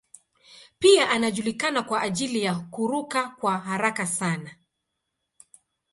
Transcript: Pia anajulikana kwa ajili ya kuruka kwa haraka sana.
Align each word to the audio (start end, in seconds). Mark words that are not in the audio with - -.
Pia 0.79 1.09
anajulikana 1.09 1.83
kwa 1.83 2.01
ajili 2.01 2.43
ya 2.43 2.55
kuruka 2.55 3.27
kwa 3.29 3.57
haraka 3.57 4.07
sana. 4.07 4.51